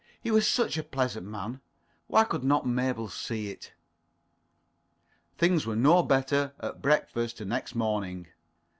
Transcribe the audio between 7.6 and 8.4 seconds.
morning.